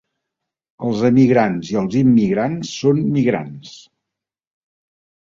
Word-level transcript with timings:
Els 0.85 1.01
emigrants 1.09 1.67
i 1.73 1.77
els 1.81 1.97
immigrants 1.99 2.71
són 2.77 3.03
migrants. 3.19 3.75